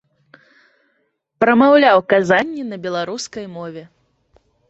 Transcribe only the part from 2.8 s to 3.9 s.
беларускай мове.